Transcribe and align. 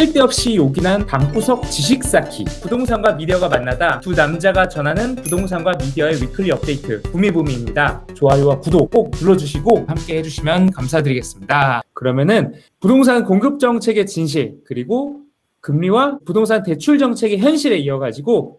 쓸데없이 0.00 0.56
요긴한 0.56 1.04
방구석 1.04 1.64
지식 1.70 2.02
쌓기 2.04 2.44
부동산과 2.62 3.12
미디어가 3.12 3.50
만나다 3.50 4.00
두 4.00 4.12
남자가 4.12 4.66
전하는 4.66 5.14
부동산과 5.14 5.72
미디어의 5.72 6.22
weekly 6.22 6.50
업데이트 6.52 7.02
부미부미입니다 7.02 8.06
좋아요와 8.14 8.60
구독 8.60 8.90
꼭 8.90 9.10
눌러주시고 9.20 9.84
함께 9.86 10.16
해주시면 10.16 10.70
감사드리겠습니다 10.70 11.82
그러면은 11.92 12.54
부동산 12.80 13.26
공급 13.26 13.60
정책의 13.60 14.06
진실 14.06 14.62
그리고 14.64 15.20
금리와 15.60 16.20
부동산 16.24 16.62
대출 16.62 16.98
정책의 16.98 17.36
현실에 17.38 17.76
이어가지고 17.76 18.58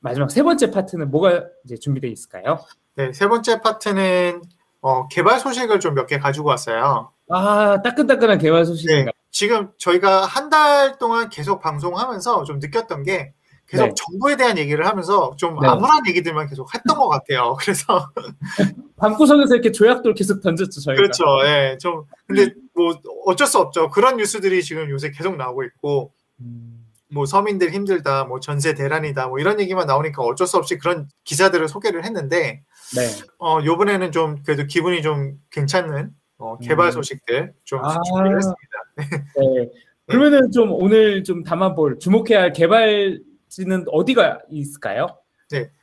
마지막 0.00 0.30
세 0.30 0.42
번째 0.42 0.70
파트는 0.72 1.10
뭐가 1.10 1.42
이제 1.64 1.78
준비되어 1.78 2.10
있을까요? 2.10 2.58
네, 2.96 3.14
세 3.14 3.26
번째 3.28 3.62
파트는 3.62 4.42
어, 4.82 5.08
개발 5.08 5.40
소식을 5.40 5.80
좀 5.80 5.94
몇 5.94 6.06
개 6.06 6.18
가지고 6.18 6.48
왔어요. 6.50 7.08
아 7.30 7.80
따끈따끈한 7.82 8.36
개발 8.36 8.66
소식인가요? 8.66 9.12
네, 9.32 9.38
지금 9.38 9.70
저희가 9.78 10.26
한 10.26 10.50
달 10.50 10.98
동안 10.98 11.30
계속 11.30 11.60
방송하면서 11.60 12.44
좀 12.44 12.58
느꼈던 12.58 13.04
게 13.04 13.32
계속 13.66 13.86
네. 13.86 13.94
정부에 13.96 14.36
대한 14.36 14.58
얘기를 14.58 14.86
하면서 14.86 15.34
좀 15.38 15.58
네. 15.60 15.66
암울한 15.66 16.06
얘기들만 16.08 16.46
계속 16.48 16.72
했던 16.74 16.94
것 16.98 17.08
같아요. 17.08 17.56
그래서 17.58 18.06
방구석에서 18.98 19.54
이렇게 19.54 19.72
조약돌 19.72 20.12
계속 20.14 20.42
던졌죠 20.42 20.80
저희가 20.82 21.00
그렇죠. 21.00 21.24
예, 21.46 21.78
좀 21.80 22.04
근데 22.26 22.52
뭐 22.74 22.94
어쩔 23.24 23.46
수 23.46 23.58
없죠. 23.58 23.88
그런 23.88 24.18
뉴스들이 24.18 24.62
지금 24.62 24.90
요새 24.90 25.10
계속 25.10 25.36
나오고 25.36 25.64
있고 25.64 26.12
음, 26.40 26.84
뭐 27.10 27.24
서민들 27.24 27.70
힘들다, 27.72 28.24
뭐 28.24 28.40
전세 28.40 28.74
대란이다, 28.74 29.28
뭐 29.28 29.38
이런 29.38 29.58
얘기만 29.58 29.86
나오니까 29.86 30.22
어쩔 30.22 30.46
수 30.46 30.58
없이 30.58 30.76
그런 30.76 31.08
기사들을 31.24 31.66
소개를 31.68 32.04
했는데 32.04 32.62
네. 32.94 33.08
어 33.38 33.58
요번에는 33.64 34.12
좀 34.12 34.42
그래도 34.44 34.64
기분이 34.66 35.00
좀 35.00 35.38
괜찮은 35.50 36.10
어, 36.38 36.58
개발 36.58 36.86
음. 36.88 36.92
소식들 36.92 37.54
좀 37.64 37.82
아. 37.82 37.96
준비를 38.02 38.36
했습니다. 38.36 38.71
네. 38.96 39.70
그러면은 40.06 40.50
좀 40.50 40.72
오늘 40.72 41.24
좀 41.24 41.42
담아볼 41.42 41.98
주목해야 41.98 42.42
할 42.42 42.52
개발지는 42.52 43.86
어디가 43.90 44.40
있을까요? 44.50 45.06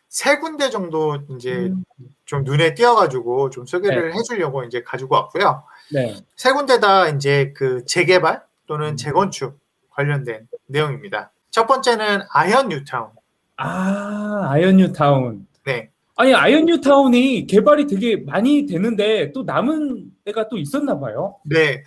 세 0.09 0.39
군데 0.39 0.70
정도 0.72 1.17
이제 1.30 1.53
음. 1.53 1.84
좀 2.25 2.44
눈에 2.44 2.73
띄어가지고 2.73 3.52
좀 3.52 3.66
소개를 3.66 4.16
해주려고 4.16 4.64
이제 4.64 4.81
가지고 4.81 5.16
왔고요. 5.16 5.64
네. 5.94 6.16
세 6.36 6.52
군데 6.52 6.80
다 6.80 7.08
이제 7.09 7.53
그 7.56 7.86
재개발 7.86 8.42
또는 8.66 8.89
음. 8.89 8.95
재건축 8.97 9.59
관련된 9.91 10.47
내용입니다. 10.66 11.31
첫 11.52 11.67
번째는 11.67 12.22
아현 12.31 12.69
뉴타운. 12.69 13.09
아 13.58 14.47
아현 14.50 14.94
뉴타운. 14.94 15.45
네, 15.66 15.91
아니 16.20 16.34
아현 16.34 16.66
뉴타운이 16.66 17.48
개발이 17.48 17.88
되게 17.88 18.17
많이 18.17 18.66
되는데 18.66 19.31
또 19.31 19.44
남은 19.44 20.12
데가 20.25 20.50
또 20.50 20.58
있었나 20.58 21.00
봐요. 21.00 21.38
네. 21.45 21.86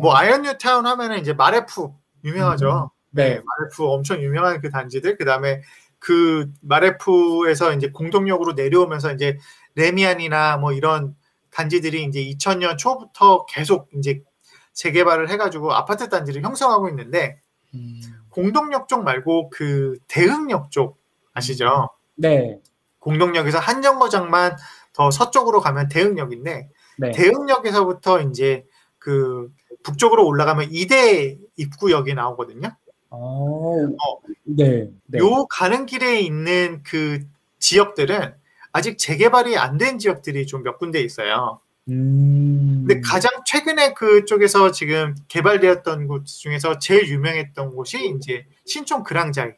뭐 0.00 0.16
아현 0.16 0.40
뉴타운 0.40 0.86
하면은 0.86 1.18
이제 1.18 1.34
마레프 1.34 1.88
유명하죠. 2.24 2.90
네. 3.10 3.24
네, 3.24 3.42
마레프 3.44 3.84
엄청 3.84 4.22
유명한 4.22 4.62
그 4.62 4.70
단지들. 4.70 5.18
그 5.18 5.26
다음에 5.26 5.60
그 5.98 6.50
마레프에서 6.62 7.74
이제 7.74 7.90
공동역으로 7.90 8.54
내려오면서 8.54 9.12
이제 9.12 9.36
레미안이나 9.74 10.56
뭐 10.56 10.72
이런 10.72 11.14
단지들이 11.50 12.04
이제 12.04 12.24
2000년 12.24 12.78
초부터 12.78 13.44
계속 13.44 13.90
이제 13.98 14.22
재개발을 14.72 15.28
해가지고 15.28 15.74
아파트 15.74 16.08
단지를 16.08 16.42
형성하고 16.42 16.88
있는데 16.88 17.38
음. 17.74 18.00
공동역 18.30 18.88
쪽 18.88 19.04
말고 19.04 19.50
그 19.50 19.98
대흥역 20.08 20.70
쪽 20.70 20.96
아시죠? 21.34 21.90
네. 22.14 22.58
공동역에서 23.04 23.58
한 23.58 23.82
정거장만 23.82 24.56
더 24.94 25.10
서쪽으로 25.10 25.60
가면 25.60 25.88
대흥역인데 25.88 26.68
네. 26.98 27.10
대흥역에서부터 27.12 28.22
이제 28.22 28.64
그 28.98 29.50
북쪽으로 29.82 30.26
올라가면 30.26 30.68
이대 30.70 31.36
입구역이 31.56 32.14
나오거든요. 32.14 32.74
어, 33.10 33.86
네. 34.44 34.88
네. 35.06 35.18
요 35.18 35.46
가는 35.50 35.84
길에 35.86 36.20
있는 36.20 36.82
그 36.82 37.20
지역들은 37.58 38.34
아직 38.72 38.98
재개발이 38.98 39.56
안 39.58 39.78
된 39.78 39.98
지역들이 39.98 40.46
좀 40.46 40.62
몇 40.62 40.78
군데 40.78 41.00
있어요. 41.00 41.60
음. 41.90 42.84
근데 42.88 43.00
가장 43.02 43.30
최근에 43.44 43.92
그쪽에서 43.92 44.70
지금 44.72 45.14
개발되었던 45.28 46.08
곳 46.08 46.24
중에서 46.26 46.78
제일 46.78 47.06
유명했던 47.08 47.74
곳이 47.76 48.14
이제 48.16 48.46
신촌 48.64 49.02
그랑자이, 49.02 49.50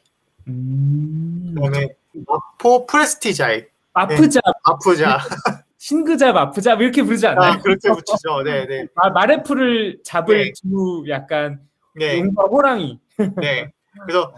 음. 0.49 1.55
그다음에 1.55 1.89
마포 2.27 2.87
프레스티자이, 2.87 3.65
마프자, 3.93 4.43
아프자, 4.65 5.19
신그자, 5.79 6.35
마프자 6.35 6.81
이렇게 6.81 7.03
부르지 7.03 7.27
않나요? 7.27 7.53
아, 7.53 7.59
그렇게 7.59 7.91
부르죠. 7.91 8.43
네, 8.45 8.67
네, 8.67 8.87
아, 8.95 9.11
마래푸를 9.11 10.01
잡을 10.05 10.37
네. 10.37 10.53
두 10.63 11.05
약간 11.09 11.61
네, 11.95 12.19
용과 12.19 12.45
호랑이. 12.45 13.01
네. 13.37 13.73
그래서 14.03 14.35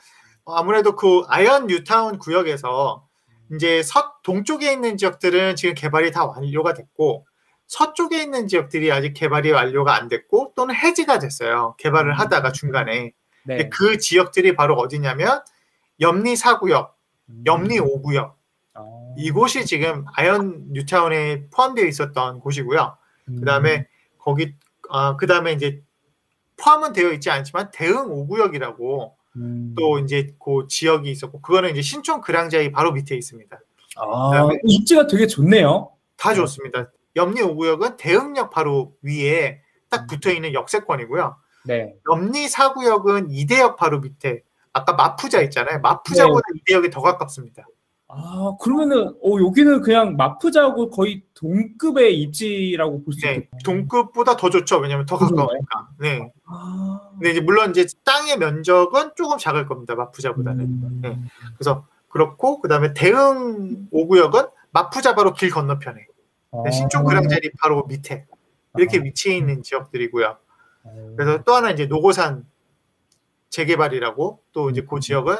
아무래도 0.46 0.94
그 0.96 1.22
아현 1.28 1.66
뉴타운 1.66 2.18
구역에서 2.18 3.06
이제 3.54 3.82
서 3.82 4.14
동쪽에 4.22 4.72
있는 4.72 4.96
지역들은 4.96 5.56
지금 5.56 5.74
개발이 5.74 6.12
다 6.12 6.26
완료가 6.26 6.74
됐고 6.74 7.26
서쪽에 7.66 8.22
있는 8.22 8.48
지역들이 8.48 8.90
아직 8.90 9.12
개발이 9.12 9.50
완료가 9.50 9.94
안 9.94 10.08
됐고 10.08 10.52
또는 10.56 10.74
해제가 10.74 11.18
됐어요. 11.18 11.74
개발을 11.78 12.18
하다가 12.18 12.52
중간에. 12.52 13.12
네. 13.44 13.68
그 13.68 13.98
지역들이 13.98 14.56
바로 14.56 14.74
어디냐면 14.74 15.40
염리 16.00 16.34
4구역, 16.34 16.90
염리 17.46 17.78
5구역. 17.78 18.34
어. 18.74 19.14
이곳이 19.18 19.66
지금 19.66 20.04
아현 20.14 20.72
뉴타운에 20.72 21.48
포함되어 21.50 21.86
있었던 21.86 22.40
곳이고요. 22.40 22.96
음. 23.28 23.36
그다음에 23.40 23.86
거기 24.18 24.54
아 24.90 25.16
그다음에 25.16 25.52
이제 25.52 25.82
포함은 26.56 26.92
되어 26.92 27.12
있지 27.12 27.30
않지만 27.30 27.70
대흥 27.72 28.08
5구역이라고 28.08 29.12
음. 29.36 29.74
또 29.78 29.98
이제 29.98 30.34
그 30.42 30.66
지역이 30.68 31.10
있었고 31.10 31.40
그거는 31.40 31.70
이제 31.70 31.82
신촌 31.82 32.20
그랑자이 32.20 32.72
바로 32.72 32.92
밑에 32.92 33.16
있습니다. 33.16 33.58
아, 33.96 34.48
입지가 34.64 35.06
되게 35.06 35.26
좋네요. 35.26 35.90
다 36.16 36.30
네. 36.30 36.36
좋습니다. 36.36 36.90
염리 37.16 37.40
5구역은 37.40 37.96
대흥역 37.96 38.50
바로 38.50 38.94
위에 39.02 39.60
딱 39.88 40.02
음. 40.02 40.06
붙어 40.06 40.30
있는 40.30 40.52
역세권이고요. 40.52 41.36
네. 41.64 41.94
염리 42.10 42.46
4구역은 42.46 43.28
이대역 43.30 43.76
바로 43.76 44.00
밑에 44.00 44.42
아까 44.78 44.92
마푸자 44.94 45.40
있잖아요. 45.42 45.80
마푸자보다 45.80 46.42
네. 46.52 46.58
이 46.58 46.62
대역이 46.66 46.90
더 46.90 47.02
가깝습니다. 47.02 47.64
아, 48.10 48.56
그러면은 48.60 49.08
어, 49.22 49.38
여기는 49.38 49.82
그냥 49.82 50.16
마프자하고 50.16 50.88
거의 50.88 51.22
동급의 51.34 52.18
입지라고 52.20 53.04
볼수 53.04 53.20
네, 53.20 53.34
있겠네요. 53.34 53.50
동급보다 53.64 54.36
더 54.36 54.48
좋죠. 54.48 54.78
왜냐면 54.78 55.04
더? 55.04 55.18
가까우니까. 55.18 55.88
네. 56.00 56.32
아. 56.46 57.10
근데 57.12 57.32
이제 57.32 57.40
물론 57.42 57.70
이제 57.70 57.86
땅의 58.04 58.38
면적은 58.38 59.10
조금 59.14 59.36
작을 59.36 59.66
겁니다. 59.66 59.94
마푸자보다는. 59.94 60.64
음. 60.64 60.98
네. 61.02 61.18
그래서 61.58 61.86
그렇고 62.08 62.62
그다음에 62.62 62.94
대흥 62.94 63.90
5구역은 63.92 64.50
마푸자 64.70 65.14
바로 65.14 65.34
길 65.34 65.50
건너편에 65.50 66.06
아. 66.52 66.70
신촌 66.70 67.04
그랑자리 67.04 67.50
바로 67.60 67.84
밑에 67.86 68.26
이렇게 68.78 68.98
아. 68.98 69.02
위치해 69.02 69.36
있는 69.36 69.62
지역들이고요. 69.62 70.36
어. 70.84 71.14
그래서 71.14 71.42
또 71.44 71.54
하나 71.54 71.70
이제 71.70 71.84
노고산 71.84 72.46
재개발이라고 73.50 74.40
또 74.52 74.70
이제 74.70 74.82
그 74.88 75.00
지역은 75.00 75.36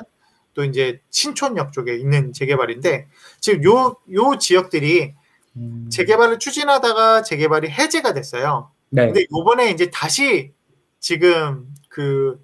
또 0.55 0.65
이제 0.65 1.01
신촌역 1.11 1.73
쪽에 1.73 1.95
있는 1.97 2.33
재개발인데 2.33 3.07
지금 3.41 3.65
요 3.65 3.97
요 4.13 4.39
지역들이 4.39 5.15
음. 5.57 5.89
재개발을 5.91 6.39
추진하다가 6.39 7.23
재개발이 7.23 7.69
해제가 7.71 8.13
됐어요. 8.15 8.71
네. 8.91 9.07
근데 9.07 9.27
요번에 9.37 9.71
이제 9.71 9.91
다시 9.91 10.53
지금 11.01 11.67
그 11.89 12.39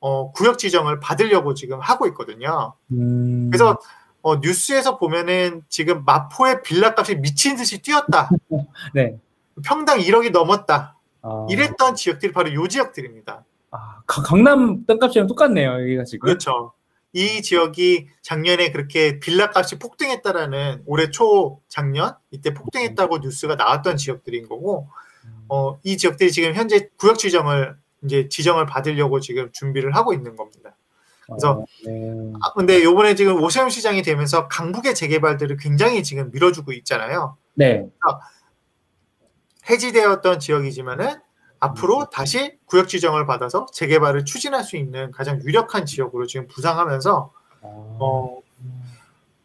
어, 0.00 0.32
구역 0.32 0.58
지정을 0.58 1.00
받으려고 1.00 1.54
지금 1.54 1.78
하고 1.80 2.06
있거든요. 2.08 2.74
음. 2.90 3.50
그래서 3.50 3.78
어, 4.22 4.36
뉴스에서 4.36 4.98
보면은 4.98 5.62
지금 5.68 6.04
마포의 6.04 6.62
빌라 6.62 6.94
값이 6.96 7.16
미친 7.16 7.56
듯이 7.56 7.82
뛰었다. 7.82 8.28
네. 8.94 9.18
평당 9.64 9.98
1억이 9.98 10.30
넘었다. 10.30 10.96
아. 11.22 11.46
이랬던 11.50 11.94
지역들이 11.96 12.32
바로 12.32 12.52
요 12.54 12.66
지역들입니다. 12.66 13.44
아, 13.72 14.02
가- 14.06 14.22
강남 14.22 14.86
땅값이랑 14.86 15.26
똑같네요. 15.26 15.80
여기가 15.82 16.04
지금. 16.04 16.26
그렇죠. 16.26 16.72
이 17.14 17.42
지역이 17.42 18.06
작년에 18.22 18.70
그렇게 18.72 19.18
빌라 19.20 19.50
값이 19.54 19.78
폭등했다라는 19.78 20.84
올해 20.86 21.10
초 21.10 21.60
작년 21.68 22.14
이때 22.30 22.54
폭등했다고 22.54 23.18
뉴스가 23.18 23.56
나왔던 23.56 23.96
지역들인 23.98 24.48
거고 24.48 24.88
어, 25.48 25.78
이 25.82 25.98
지역들이 25.98 26.32
지금 26.32 26.54
현재 26.54 26.88
구역 26.96 27.18
지정을 27.18 27.76
이제 28.04 28.28
지정을 28.30 28.64
받으려고 28.66 29.20
지금 29.20 29.50
준비를 29.52 29.94
하고 29.94 30.14
있는 30.14 30.36
겁니다. 30.36 30.74
그래서 31.26 31.50
어, 31.52 31.64
네. 31.86 32.32
아, 32.42 32.52
근데 32.54 32.82
요번에 32.82 33.14
지금 33.14 33.42
오세훈 33.42 33.68
시장이 33.68 34.02
되면서 34.02 34.48
강북의 34.48 34.94
재개발들을 34.94 35.56
굉장히 35.58 36.02
지금 36.02 36.30
밀어주고 36.32 36.72
있잖아요. 36.72 37.36
네. 37.54 37.86
해지되었던 39.68 40.40
지역이지만은 40.40 41.20
앞으로 41.62 42.10
다시 42.10 42.58
구역 42.66 42.88
지정을 42.88 43.24
받아서 43.24 43.66
재개발을 43.72 44.24
추진할 44.24 44.64
수 44.64 44.76
있는 44.76 45.12
가장 45.12 45.40
유력한 45.44 45.86
지역으로 45.86 46.26
지금 46.26 46.48
부상하면서 46.48 47.30
어, 47.60 48.40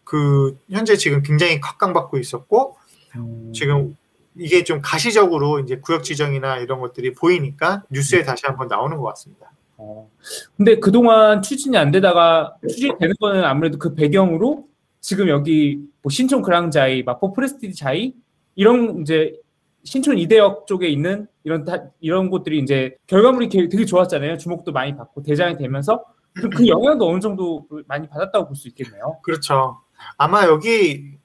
그 0.03 0.57
현재 0.67 0.97
지금 0.97 1.21
굉장히 1.21 1.61
각광받고 1.61 2.17
있었고 2.17 2.75
음. 3.17 3.53
지금 3.53 3.95
이게 4.35 4.63
좀 4.63 4.81
가시적으로 4.81 5.59
이제 5.59 5.77
구역 5.77 6.03
지정이나 6.03 6.57
이런 6.57 6.79
것들이 6.79 7.13
보이니까 7.13 7.83
뉴스에 7.91 8.23
다시 8.23 8.47
한번 8.47 8.67
나오는 8.67 8.97
것 8.97 9.03
같습니다. 9.09 9.51
어. 9.77 10.09
근데 10.55 10.79
그동안 10.79 11.43
추진이 11.43 11.77
안 11.77 11.91
되다가 11.91 12.55
추진이 12.67 12.97
되는 12.99 13.13
거는 13.19 13.43
아무래도 13.43 13.77
그 13.77 13.93
배경으로 13.93 14.65
지금 15.01 15.29
여기 15.29 15.79
뭐 16.01 16.09
신촌 16.09 16.41
그랑자이, 16.41 17.03
마포 17.03 17.33
프레스티지 17.33 17.75
자이 17.75 18.15
이런 18.55 19.01
이제 19.01 19.39
신촌 19.87 20.17
이대역 20.17 20.67
쪽에 20.67 20.89
있는 20.89 21.27
이런 21.45 21.63
다, 21.63 21.85
이런 22.01 22.29
곳들이 22.29 22.59
이제 22.59 22.97
결과물이 23.07 23.47
되게 23.47 23.85
좋았잖아요. 23.85 24.37
주목도 24.37 24.73
많이 24.73 24.95
받고 24.97 25.23
대장이 25.23 25.57
되면서 25.57 26.03
그 26.33 26.67
영향도 26.67 27.07
어느 27.07 27.21
정도 27.21 27.65
많이 27.87 28.07
받았다고 28.09 28.47
볼 28.47 28.55
수 28.55 28.67
있겠네요. 28.67 29.19
그렇죠. 29.23 29.79
아마 30.17 30.43
여기 30.45 31.17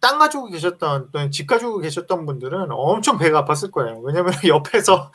땅 0.00 0.18
가지고 0.18 0.46
계셨던 0.48 1.10
또는 1.12 1.30
집 1.30 1.46
가지고 1.46 1.78
계셨던 1.78 2.26
분들은 2.26 2.72
엄청 2.72 3.16
배가 3.16 3.44
아팠을 3.44 3.70
거예요. 3.70 4.00
왜냐면 4.00 4.32
옆에서 4.44 5.12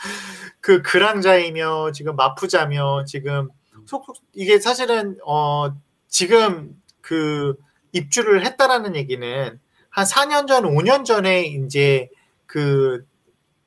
그 0.61 0.81
그랑자이며 0.81 1.91
지금 1.91 2.15
마푸자며 2.15 3.03
지금 3.05 3.49
속 3.85 4.05
이게 4.33 4.57
사실은 4.59 5.17
어 5.25 5.69
지금 6.07 6.81
그 7.01 7.55
입주를 7.91 8.45
했다라는 8.45 8.95
얘기는 8.95 9.59
한 9.89 10.05
4년 10.05 10.47
전, 10.47 10.63
5년 10.63 11.03
전에 11.03 11.43
이제 11.43 12.09
그 12.45 13.05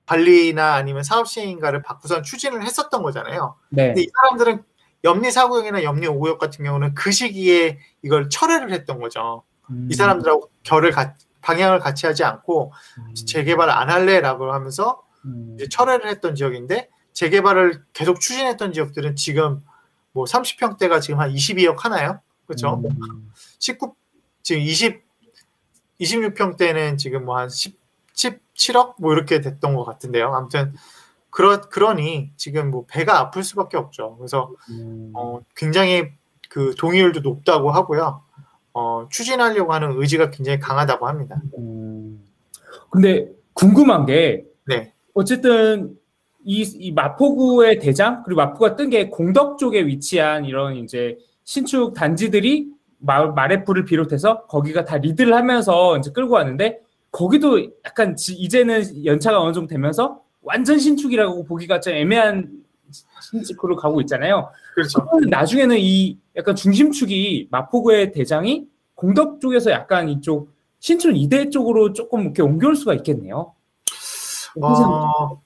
관리나 0.06 0.74
아니면 0.74 1.02
사업 1.02 1.28
시행인가를 1.28 1.82
바꾸선 1.82 2.22
추진을 2.22 2.64
했었던 2.64 3.02
거잖아요. 3.02 3.56
네. 3.70 3.88
근데 3.88 4.02
이 4.02 4.08
사람들은 4.14 4.64
염리 5.04 5.30
사구역이나 5.30 5.82
염리 5.82 6.06
오구역 6.06 6.38
같은 6.38 6.64
경우는 6.64 6.94
그 6.94 7.12
시기에 7.12 7.78
이걸 8.02 8.28
철회를 8.30 8.72
했던 8.72 8.98
거죠. 8.98 9.44
음. 9.70 9.88
이 9.90 9.94
사람들하고 9.94 10.50
결을 10.62 10.90
가, 10.90 11.14
방향을 11.40 11.78
같이 11.78 12.06
하지 12.06 12.24
않고 12.24 12.72
음. 12.98 13.14
재개발 13.14 13.70
안 13.70 13.90
할래라고 13.90 14.52
하면서 14.52 15.02
음. 15.24 15.54
이제 15.54 15.68
철회를 15.68 16.08
했던 16.08 16.34
지역인데 16.34 16.88
재개발을 17.12 17.82
계속 17.92 18.20
추진했던 18.20 18.72
지역들은 18.72 19.16
지금 19.16 19.62
뭐 20.12 20.24
30평대가 20.24 21.00
지금 21.00 21.20
한 21.20 21.30
22억 21.30 21.78
하나요? 21.80 22.20
그렇죠? 22.46 22.80
음. 22.82 23.32
19 23.58 23.94
지금 24.42 24.62
20 24.62 25.08
26평대는 26.00 26.96
지금 26.96 27.24
뭐 27.24 27.38
한 27.38 27.48
10, 27.48 27.76
17억 28.58 28.94
뭐 28.98 29.12
이렇게 29.12 29.40
됐던 29.40 29.74
것 29.74 29.84
같은데요. 29.84 30.34
아무튼 30.34 30.74
그러 31.30 31.60
그러니 31.60 32.32
지금 32.36 32.70
뭐 32.70 32.84
배가 32.88 33.18
아플 33.20 33.42
수밖에 33.42 33.76
없죠. 33.76 34.16
그래서 34.18 34.50
음. 34.70 35.12
어, 35.14 35.40
굉장히 35.54 36.08
그 36.48 36.74
동의율도 36.76 37.20
높다고 37.20 37.70
하고요. 37.70 38.22
어, 38.74 39.06
추진하려고 39.10 39.72
하는 39.72 39.92
의지가 39.96 40.30
굉장히 40.30 40.58
강하다고 40.58 41.06
합니다. 41.06 41.40
음. 41.58 42.24
근데 42.90 43.28
궁금한 43.54 44.06
게 44.06 44.44
네. 44.66 44.92
어쨌든 45.14 45.96
이, 46.44 46.62
이 46.62 46.92
마포구의 46.92 47.78
대장 47.80 48.22
그리고 48.24 48.40
마포가 48.40 48.76
뜬 48.76 48.90
게 48.90 49.08
공덕 49.10 49.58
쪽에 49.58 49.86
위치한 49.86 50.44
이런 50.44 50.76
이제 50.76 51.18
신축 51.44 51.92
단지들이 51.94 52.68
마, 52.98 53.26
마레프를 53.26 53.84
비롯해서 53.84 54.46
거기가 54.46 54.84
다 54.84 54.96
리드를 54.96 55.34
하면서 55.34 55.96
이제 55.98 56.10
끌고 56.12 56.34
왔는데 56.34 56.80
거기도 57.10 57.60
약간 57.84 58.16
지, 58.16 58.34
이제는 58.34 59.04
연차가 59.04 59.40
어느 59.40 59.52
정도 59.52 59.68
되면서 59.68 60.22
완전 60.42 60.78
신축이라고 60.78 61.44
보기가 61.44 61.80
좀 61.80 61.94
애매한 61.94 62.50
신축으로 63.30 63.76
가고 63.76 64.00
있잖아요. 64.02 64.50
그렇죠. 64.74 65.06
나중에는 65.28 65.76
이 65.78 66.18
약간 66.36 66.54
중심축이 66.54 67.48
마포구의 67.50 68.12
대장이 68.12 68.66
공덕 68.94 69.40
쪽에서 69.40 69.70
약간 69.70 70.08
이쪽 70.08 70.52
신촌 70.80 71.16
이대 71.16 71.50
쪽으로 71.50 71.92
조금 71.92 72.22
이렇게 72.22 72.42
옮겨올 72.42 72.76
수가 72.76 72.94
있겠네요. 72.94 73.54
어, 74.60 75.42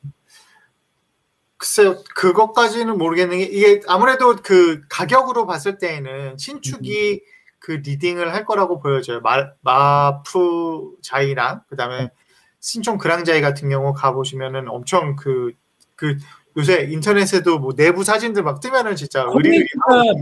글쎄요, 1.56 2.02
그것까지는 2.14 2.98
모르겠는 2.98 3.38
게 3.38 3.44
이게 3.44 3.80
아무래도 3.86 4.36
그 4.36 4.82
가격으로 4.88 5.46
봤을 5.46 5.78
때에는 5.78 6.36
신축이 6.38 7.22
그 7.62 7.70
리딩을 7.72 8.34
할 8.34 8.44
거라고 8.44 8.80
보여져요. 8.80 9.20
마, 9.20 9.46
마프 9.60 10.96
자이랑 11.00 11.62
그다음에 11.68 12.10
신촌 12.58 12.98
그랑자이 12.98 13.40
같은 13.40 13.68
경우 13.68 13.94
가 13.94 14.12
보시면은 14.12 14.68
엄청 14.68 15.14
그그 15.14 16.18
요새 16.56 16.88
인터넷에도 16.90 17.60
뭐 17.60 17.72
내부 17.74 18.02
사진들 18.02 18.42
막 18.42 18.60
뜨면은 18.60 18.96
진짜 18.96 19.24
의리의리 19.32 19.68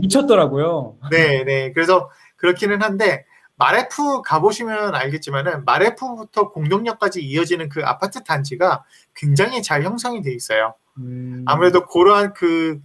미쳤더라고요. 0.01 0.97
네, 1.09 1.43
네. 1.43 1.73
그래서 1.73 2.11
그렇기는 2.37 2.81
한데 2.81 3.25
마레프 3.55 4.21
가보시면 4.21 4.93
알겠지만은 4.93 5.65
마레프부터 5.65 6.51
공동역까지 6.51 7.21
이어지는 7.23 7.69
그 7.69 7.83
아파트 7.83 8.23
단지가 8.23 8.83
굉장히 9.15 9.63
잘 9.63 9.83
형성이 9.83 10.21
돼 10.21 10.31
있어요. 10.31 10.75
음, 10.97 11.43
아무래도 11.47 11.85
그러한 11.87 12.33
그, 12.33 12.79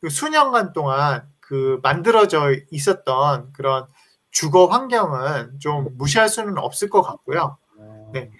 그 0.00 0.10
수년간 0.10 0.74
동안 0.74 1.26
그 1.46 1.78
만들어져 1.82 2.56
있었던 2.70 3.52
그런 3.52 3.86
주거 4.32 4.66
환경은 4.66 5.60
좀 5.60 5.88
무시할 5.96 6.28
수는 6.28 6.58
없을 6.58 6.90
것 6.90 7.02
같고요. 7.02 7.56
네. 8.12 8.30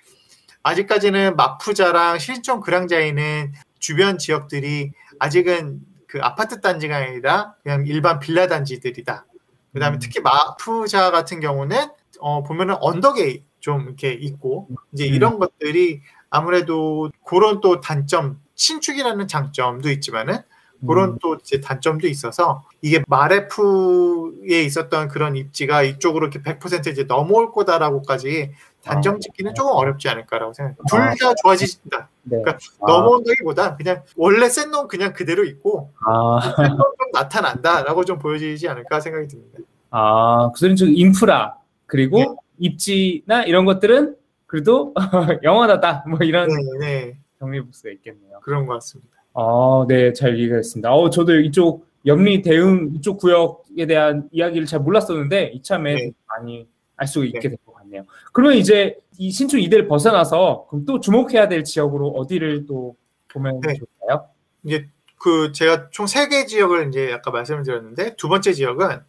아직까지는 0.64 1.36
마푸자랑 1.36 2.18
신촌 2.18 2.60
그랑자이는 2.60 3.52
주변 3.78 4.18
지역들이 4.18 4.90
아직은 5.20 5.80
그 6.08 6.18
아파트 6.20 6.60
단지가 6.60 6.96
아니라 6.96 7.54
그냥 7.62 7.86
일반 7.86 8.18
빌라 8.18 8.48
단지들이다. 8.48 9.26
그다음에 9.72 9.98
음. 9.98 10.00
특히 10.00 10.20
마푸자 10.20 11.12
같은 11.12 11.38
경우는 11.38 11.88
어 12.18 12.42
보면은 12.42 12.74
언덕에 12.80 13.44
좀 13.60 13.82
이렇게 13.82 14.12
있고 14.12 14.68
이제 14.92 15.08
음. 15.08 15.14
이런 15.14 15.38
것들이 15.38 16.02
아무래도 16.30 17.10
그런 17.24 17.60
또 17.60 17.80
단점 17.80 18.40
신축이라는 18.56 19.28
장점도 19.28 19.90
있지만은 19.90 20.38
그런 20.86 21.10
음. 21.10 21.18
또 21.22 21.36
이제 21.36 21.60
단점도 21.60 22.06
있어서 22.08 22.64
이게 22.82 23.02
마레프에 23.06 24.62
있었던 24.62 25.08
그런 25.08 25.36
입지가 25.36 25.82
이쪽으로 25.82 26.26
이렇게 26.26 26.42
100% 26.42 26.88
이제 26.88 27.04
넘어올 27.04 27.52
거다라고까지 27.52 28.52
단정 28.82 29.18
짓기는 29.20 29.54
조금 29.54 29.72
어렵지 29.72 30.08
않을까라고 30.08 30.52
생각해요. 30.52 30.76
둘다 30.88 31.34
좋아지신다. 31.42 32.08
네. 32.22 32.38
그러니까 32.42 32.58
아, 32.80 32.86
넘어온다기보다 32.92 33.76
그냥 33.76 34.02
원래 34.16 34.48
센 34.48 34.70
놈 34.70 34.88
그냥 34.88 35.12
그대로 35.12 35.44
있고 35.44 35.92
아, 36.06 36.40
센놈 36.56 36.78
좀 36.78 37.10
나타난다라고 37.12 38.04
좀 38.04 38.18
보여지지 38.18 38.68
않을까 38.68 39.00
생각이 39.00 39.28
듭니다. 39.28 39.58
아, 39.90 40.50
그 40.52 40.58
소리는 40.58 40.76
즉 40.76 40.88
인프라 40.96 41.56
그리고 41.86 42.18
네. 42.18 42.26
입지나 42.58 43.44
이런 43.44 43.64
것들은 43.64 44.16
그래도 44.46 44.94
영원하다 45.42 46.04
뭐 46.08 46.18
이런 46.22 46.48
네, 46.48 46.78
네 46.80 47.18
정리 47.38 47.60
볼 47.60 47.72
수가 47.72 47.90
있겠네요. 47.90 48.40
그런 48.42 48.66
것 48.66 48.74
같습니다. 48.74 49.16
아, 49.36 49.84
네, 49.86 50.12
잘 50.12 50.38
이해가 50.38 50.56
됐습니다. 50.56 50.92
어, 50.94 51.10
저도 51.10 51.38
이쪽 51.40 51.86
염리 52.06 52.40
대흥 52.42 52.92
이쪽 52.96 53.18
구역에 53.18 53.86
대한 53.86 54.28
이야기를 54.32 54.66
잘 54.66 54.80
몰랐었는데 54.80 55.50
이참에 55.54 55.94
네. 55.94 56.10
많이 56.26 56.66
알 56.96 57.06
수 57.06 57.24
있게 57.26 57.40
된것 57.40 57.74
같네요. 57.74 58.06
그러면 58.32 58.56
이제 58.56 58.96
이 59.18 59.30
신촌 59.30 59.60
이대를 59.60 59.86
벗어나서 59.88 60.66
그럼 60.70 60.86
또 60.86 60.98
주목해야 61.00 61.48
될 61.48 61.62
지역으로 61.64 62.08
어디를 62.08 62.64
또 62.66 62.96
보면 63.28 63.60
네. 63.60 63.74
좋을까요? 63.74 64.28
이제 64.64 64.88
그 65.18 65.52
제가 65.52 65.90
총 65.90 66.06
세 66.06 66.28
개 66.28 66.46
지역을 66.46 66.88
이제 66.88 67.12
아까 67.12 67.30
말씀을 67.30 67.64
드렸는데 67.64 68.16
두 68.16 68.28
번째 68.28 68.52
지역은 68.54 69.00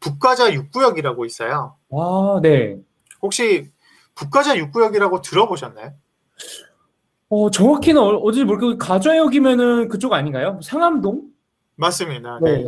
북가자 0.00 0.50
6구역이라고 0.52 1.26
있어요. 1.26 1.76
아, 1.92 2.40
네. 2.42 2.78
혹시 3.20 3.70
북가자 4.14 4.54
6구역이라고 4.56 5.20
들어보셨나요? 5.22 5.92
어, 7.34 7.50
정확히는 7.50 8.00
어- 8.00 8.16
어딘지 8.18 8.44
모르겠고 8.44 8.78
가좌역이면은 8.78 9.88
그쪽 9.88 10.12
아닌가요? 10.12 10.60
상암동? 10.62 11.22
맞습니다. 11.74 12.38
네. 12.42 12.64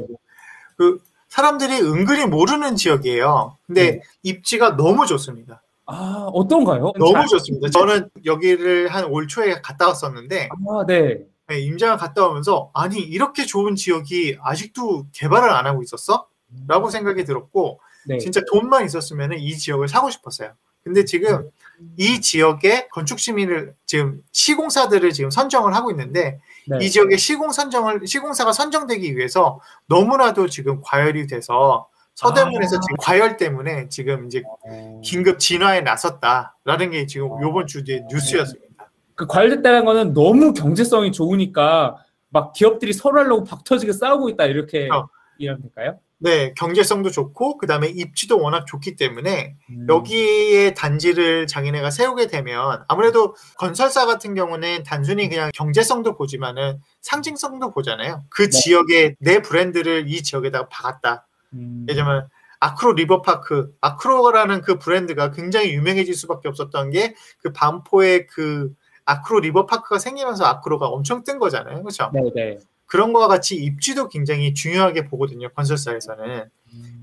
그 0.77 0.99
사람들이 1.29 1.81
은근히 1.81 2.27
모르는 2.27 2.75
지역이에요. 2.75 3.57
근데 3.67 3.91
네. 3.93 4.01
입지가 4.25 4.77
너무 4.77 5.07
좋습니다. 5.07 5.63
아, 5.87 6.29
어떤가요? 6.33 6.93
너무 6.99 7.13
잘- 7.13 7.27
좋습니다. 7.29 7.69
저는 7.71 8.09
여기를 8.25 8.89
한 8.89 9.05
올 9.05 9.29
초에 9.29 9.61
갔다 9.63 9.87
왔었는데 9.87 10.49
아, 10.51 10.85
네. 10.87 11.21
네, 11.49 11.61
임장을 11.61 11.97
갔다 11.99 12.27
오면서 12.27 12.71
아니 12.75 12.99
이렇게 12.99 13.45
좋은 13.47 13.77
지역이 13.77 14.39
아직도 14.43 15.07
개발을 15.13 15.49
안 15.49 15.67
하고 15.67 15.83
있었어? 15.85 16.27
라고 16.67 16.91
생각이 16.91 17.25
들었고 17.25 17.79
네. 18.07 18.19
진짜 18.19 18.41
돈만 18.51 18.85
있었으면 18.85 19.35
이 19.35 19.57
지역을 19.57 19.87
사고 19.87 20.11
싶었어요. 20.11 20.51
근데 20.83 21.05
지금 21.05 21.49
이 21.97 22.21
지역의 22.21 22.89
건축 22.91 23.19
시민을 23.19 23.75
지금 23.87 24.21
시공사들을 24.33 25.13
지금 25.13 25.31
선정을 25.31 25.75
하고 25.75 25.91
있는데 25.91 26.41
네. 26.67 26.79
이 26.81 26.91
지역의 26.91 27.19
시공 27.19 27.53
선정을 27.53 28.07
시공사가 28.07 28.53
선정되기 28.53 29.17
위해서 29.17 29.61
너무나도 29.87 30.49
지금 30.49 30.81
과열이 30.83 31.27
돼서 31.27 31.89
서대문에서 32.15 32.77
아. 32.77 32.81
지금 32.81 32.97
과열 32.99 33.37
때문에 33.37 33.89
지금 33.89 34.27
이제 34.27 34.43
어, 34.67 35.01
긴급 35.05 35.39
진화에 35.39 35.83
나섰다라는 35.83 36.91
게 36.91 37.07
지금 37.07 37.29
요번 37.43 37.67
주의 37.67 37.85
뉴스였습니다. 38.11 38.91
그 39.15 39.27
관련됐다는 39.27 39.85
거는 39.85 40.13
너무 40.15 40.53
경제성이 40.53 41.13
좋으니까 41.13 41.97
막 42.31 42.53
기업들이 42.53 42.93
서로 42.93 43.21
하려고 43.21 43.45
박 43.45 43.65
터지게 43.65 43.93
싸우고 43.93 44.31
있다 44.31 44.45
이렇게 44.45 44.89
어. 44.91 45.09
이러면 45.39 45.63
될까요? 45.63 45.99
네, 46.19 46.55
경제성도 46.55 47.11
좋고 47.11 47.59
그다음에 47.59 47.89
입지도 47.89 48.41
워낙 48.41 48.65
좋기 48.67 48.97
때문에 48.97 49.57
음. 49.71 49.87
여기에 49.89 50.73
단지를 50.73 51.47
자기네가 51.47 51.91
세우게 51.91 52.29
되면 52.29 52.85
아무래도 52.89 53.35
건설사 53.59 54.07
같은 54.07 54.35
경우는 54.35 54.83
단순히 54.83 55.29
그냥 55.29 55.51
경제성도 55.53 56.17
보지만은 56.17 56.81
상징성도 57.03 57.73
보잖아요. 57.73 58.25
그 58.31 58.49
지역의 58.49 59.17
내 59.19 59.43
브랜드를 59.43 60.09
이 60.09 60.23
지역에다가 60.23 60.69
박았다. 60.69 61.27
음. 61.53 61.87
예를 61.89 62.03
들면 62.03 62.29
아크로 62.61 62.95
리버파크, 62.95 63.75
아크로라는 63.83 64.63
그 64.63 64.79
브랜드가 64.79 65.31
굉장히 65.33 65.75
유명해질 65.75 66.15
수밖에 66.15 66.49
없었던 66.49 66.91
게 66.91 67.15
그 67.47 67.53
반포의 67.53 68.27
그 68.27 68.73
아크로 69.05 69.41
리버파크가 69.41 69.99
생기면서 69.99 70.45
아크로가 70.47 70.89
엄청 70.89 71.23
뜬 71.23 71.39
거잖아요. 71.39 71.83
그렇죠? 71.83 72.11
네, 72.13 72.23
네. 72.35 72.59
그런 72.87 73.13
거와 73.13 73.29
같이 73.29 73.57
입지도 73.57 74.09
굉장히 74.09 74.55
중요하게 74.55 75.07
보거든요. 75.07 75.49
건설사에서는. 75.51 76.49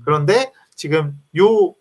그런데 0.04 0.52
지금 0.74 1.20
요 1.36 1.74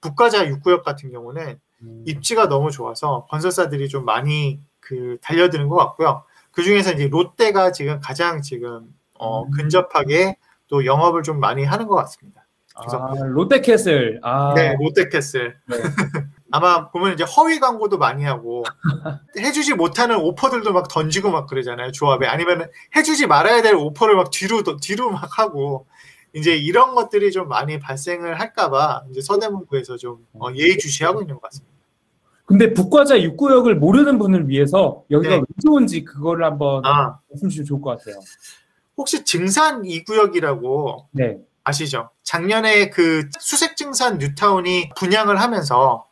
북가자 0.00 0.46
6구역 0.46 0.82
같은 0.82 1.10
경우는 1.10 1.58
음. 1.82 2.04
입지가 2.06 2.48
너무 2.48 2.70
좋아서 2.70 3.26
건설사들이 3.30 3.88
좀 3.88 4.04
많이 4.04 4.60
그 4.80 5.18
달려드는 5.22 5.68
것 5.68 5.76
같고요. 5.76 6.24
그 6.50 6.62
중에서 6.62 6.92
이제 6.92 7.08
롯데가 7.08 7.72
지금 7.72 8.00
가장 8.00 8.42
지금 8.42 8.94
어, 9.14 9.44
음. 9.44 9.50
근접하게 9.50 10.36
또 10.68 10.84
영업을 10.84 11.22
좀 11.22 11.40
많이 11.40 11.64
하는 11.64 11.86
것 11.86 11.94
같습니다. 11.96 12.46
그래서- 12.78 12.98
아, 12.98 13.14
롯데캐슬. 13.26 14.20
아, 14.22 14.54
네, 14.54 14.74
롯데캐슬. 14.78 15.56
네. 15.66 15.76
아마 16.50 16.90
보면 16.90 17.14
이제 17.14 17.24
허위 17.24 17.60
광고도 17.60 17.98
많이 17.98 18.24
하고 18.24 18.64
해주지 19.38 19.74
못하는 19.74 20.16
오퍼들도 20.16 20.72
막 20.72 20.88
던지고 20.88 21.30
막 21.30 21.46
그러잖아요 21.46 21.92
조합에 21.92 22.26
아니면 22.26 22.70
해주지 22.96 23.26
말아야 23.26 23.60
될 23.62 23.74
오퍼를 23.74 24.16
막 24.16 24.30
뒤로 24.30 24.62
더- 24.62 24.76
뒤로 24.76 25.10
막 25.10 25.38
하고 25.38 25.86
이제 26.34 26.56
이런 26.56 26.94
것들이 26.94 27.32
좀 27.32 27.48
많이 27.48 27.78
발생을 27.78 28.38
할까봐 28.40 29.04
이제 29.10 29.20
서대문구에서 29.20 29.96
좀 29.96 30.26
어, 30.38 30.48
예의주시하고 30.54 31.22
있는 31.22 31.34
것 31.36 31.42
같습니다. 31.42 31.68
근데 32.44 32.72
북과자 32.72 33.16
6구역을 33.18 33.74
모르는 33.74 34.18
분을 34.18 34.48
위해서 34.48 35.02
여기가 35.10 35.34
네. 35.34 35.40
왜 35.40 35.44
좋은지 35.62 36.02
그거를 36.04 36.46
한번 36.46 36.84
아 36.86 37.18
말씀 37.30 37.48
주시면 37.50 37.66
좋을 37.66 37.80
것 37.82 37.98
같아요. 37.98 38.20
혹시 38.96 39.22
증산 39.24 39.82
2구역이라고 39.82 41.06
네. 41.12 41.36
아시죠? 41.64 42.08
작년에 42.22 42.88
그 42.88 43.28
수색 43.38 43.76
증산 43.76 44.16
뉴타운이 44.18 44.90
분양을 44.96 45.38
하면서 45.40 46.06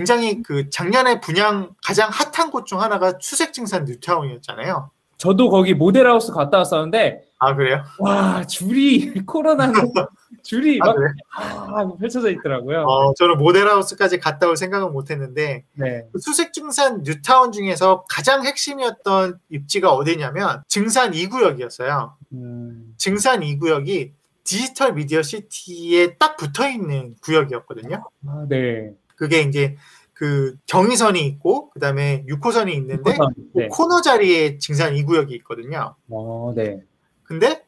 굉장히 0.00 0.40
그 0.42 0.70
작년에 0.70 1.20
분양 1.20 1.74
가장 1.84 2.08
핫한 2.12 2.50
곳 2.52 2.64
중 2.64 2.80
하나가 2.80 3.14
수색증산 3.20 3.86
뉴타운이었잖아요. 3.86 4.90
저도 5.16 5.50
거기 5.50 5.74
모델하우스 5.74 6.32
갔다 6.32 6.58
왔었는데 6.58 7.24
아 7.40 7.54
그래요? 7.56 7.82
와 7.98 8.46
줄이 8.46 9.12
코로나는 9.26 9.74
줄이 10.44 10.78
아 10.80 10.86
막 10.86 10.96
그래? 10.96 11.08
아, 11.36 11.88
펼쳐져 11.98 12.30
있더라고요. 12.30 12.82
어 12.84 13.12
저는 13.14 13.36
모델하우스까지 13.38 14.18
갔다 14.20 14.46
올 14.46 14.56
생각은 14.56 14.92
못했는데 14.92 15.64
네. 15.74 16.04
그 16.12 16.18
수색증산 16.20 17.02
뉴타운 17.02 17.50
중에서 17.52 18.04
가장 18.08 18.46
핵심이었던 18.46 19.38
입지가 19.50 19.92
어디냐면 19.92 20.62
증산 20.68 21.10
2구역이었어요. 21.12 22.12
음, 22.32 22.94
증산 22.96 23.40
2구역이 23.40 24.12
디지털 24.44 24.94
미디어 24.94 25.22
시티에 25.22 26.14
딱 26.16 26.36
붙어 26.36 26.68
있는 26.68 27.14
구역이었거든요. 27.22 28.02
아, 28.26 28.46
네. 28.48 28.92
그게 29.20 29.42
이제 29.42 29.76
그 30.14 30.56
경의선이 30.64 31.20
있고 31.26 31.68
그다음에 31.70 32.24
6호선이 32.26 32.72
있는데 32.74 33.18
그 33.52 33.58
네. 33.58 33.68
코너 33.68 34.00
자리에 34.00 34.56
증산 34.56 34.94
2구역이 34.94 35.32
있거든요. 35.32 35.94
어, 36.08 36.52
네. 36.56 36.80
근데 37.22 37.62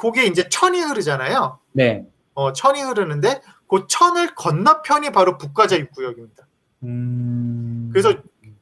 그게 0.00 0.26
이제 0.26 0.48
천이 0.48 0.80
흐르잖아요. 0.80 1.58
네. 1.72 2.06
어, 2.34 2.52
천이 2.52 2.80
흐르는데 2.80 3.40
그 3.68 3.86
천을 3.88 4.36
건너편이 4.36 5.10
바로 5.10 5.38
북가자 5.38 5.76
6구역입니다. 5.78 6.44
음. 6.84 7.90
그래서 7.92 8.14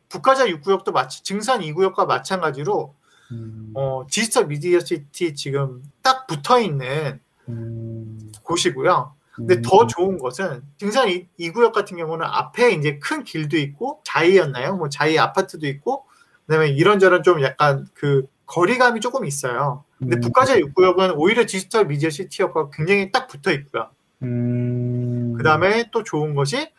북가자 0.09 0.47
6구역도 0.47 0.92
마치 0.92 1.23
증산 1.23 1.61
2구역과 1.61 2.06
마찬가지로 2.06 2.95
음, 3.33 3.73
어, 3.75 4.06
디지털 4.11 4.47
미디어 4.47 4.80
시티 4.80 5.35
지금 5.35 5.83
딱 6.00 6.26
붙어 6.26 6.59
있는 6.59 7.21
음, 7.50 8.33
곳이고요. 8.42 9.15
근데 9.37 9.57
음, 9.57 9.62
더 9.62 9.87
좋은 9.87 10.19
것은 10.19 10.62
증산 10.78 11.09
2, 11.09 11.28
2구역 11.38 11.73
같은 11.73 11.97
경우는 11.99 12.26
앞에 12.26 12.73
이제 12.73 12.99
큰 12.99 13.23
길도 13.23 13.59
있고 13.59 14.00
자이였나요? 14.05 14.76
뭐 14.76 14.88
자이 14.88 15.19
아파트도 15.19 15.66
있고 15.66 16.07
그다음에 16.47 16.69
이런저런 16.69 17.23
좀 17.23 17.43
약간 17.43 17.87
그 17.93 18.26
거리감이 18.47 19.00
조금 19.00 19.26
있어요. 19.26 19.85
근데 19.99 20.16
음. 20.16 20.21
북가좌 20.21 20.57
6구역은 20.57 21.14
오히려 21.16 21.45
디지털 21.45 21.87
미디어 21.87 22.09
시티역과 22.09 22.71
굉장히 22.73 23.12
딱 23.12 23.26
붙어 23.26 23.52
있고요. 23.52 23.90
음, 24.23 25.35
그다음에 25.37 25.90
또 25.93 26.02
좋은 26.02 26.35
것이 26.35 26.71